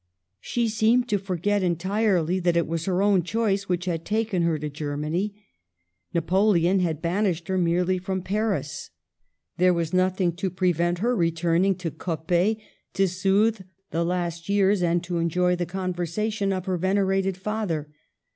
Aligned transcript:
She 0.39 0.67
seemed 0.67 1.07
to 1.09 1.19
forget 1.19 1.61
entirely 1.61 2.39
that 2.39 2.57
it 2.57 2.65
was 2.65 2.85
her 2.85 3.03
own 3.03 3.21
choice 3.21 3.69
which' 3.69 3.85
had 3.85 4.03
taken 4.03 4.41
her 4.41 4.57
to 4.57 4.67
Germany; 4.67 5.35
Napoleon 6.11 6.79
had 6.79 7.03
banished 7.03 7.47
her 7.49 7.57
merely 7.59 7.99
from 7.99 8.23
Paris; 8.23 8.89
and 8.89 9.61
there 9.63 9.75
was 9.75 9.93
nothing 9.93 10.35
to 10.37 10.49
prevent 10.49 10.97
her 11.05 11.15
returning 11.15 11.75
to 11.75 11.91
Coppet 11.91 12.57
to 12.95 13.07
soothe 13.07 13.61
the 13.91 14.03
last 14.03 14.49
years 14.49 14.81
and 14.81 15.05
enjoy 15.07 15.55
the 15.55 15.67
conversation 15.67 16.51
of 16.51 16.65
her 16.65 16.77
venerated 16.79 17.37
father. 17.37 17.91